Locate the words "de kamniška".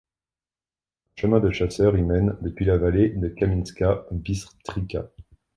3.09-4.07